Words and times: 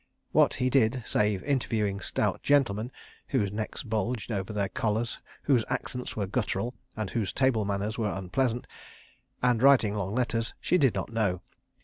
What 0.31 0.55
he 0.55 0.71
did, 0.71 1.03
save 1.05 1.43
interviewing 1.43 1.99
stout 1.99 2.41
gentlemen 2.41 2.91
(whose 3.27 3.51
necks 3.51 3.83
bulged 3.83 4.31
over 4.31 4.51
their 4.51 4.67
collars, 4.67 5.19
whose 5.43 5.63
accents 5.69 6.15
were 6.15 6.25
guttural, 6.25 6.73
and 6.97 7.11
whose 7.11 7.31
table 7.31 7.65
manners 7.65 7.99
were 7.99 8.09
unpleasant) 8.09 8.65
and 9.43 9.61
writing 9.61 9.93
long 9.93 10.15
letters, 10.15 10.55
she 10.59 10.79
did 10.79 10.95
not 10.95 11.13
know. 11.13 11.43